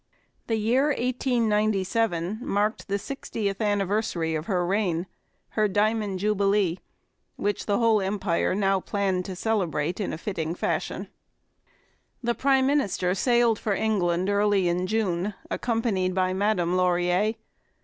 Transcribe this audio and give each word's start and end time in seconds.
The 0.47 0.55
year 0.55 0.85
1897 0.87 2.39
marked 2.41 2.87
the 2.87 2.97
sixtieth 2.97 3.61
anniversary 3.61 4.33
of 4.33 4.47
her 4.47 4.65
reign, 4.65 5.05
her 5.49 5.67
Diamond 5.67 6.17
Jubilee, 6.17 6.79
which 7.35 7.67
the 7.67 7.77
whole 7.77 8.01
Empire 8.01 8.55
now 8.55 8.79
planned 8.79 9.25
to 9.25 9.35
celebrate 9.35 9.99
in 9.99 10.17
fitting 10.17 10.55
fashion. 10.55 11.07
The 12.23 12.33
prime 12.33 12.65
minister 12.65 13.13
sailed 13.13 13.59
for 13.59 13.75
England 13.75 14.27
early 14.27 14.67
in 14.67 14.87
June, 14.87 15.35
accompanied 15.51 16.15
by 16.15 16.33
Madame 16.33 16.75
Laurier. 16.75 17.35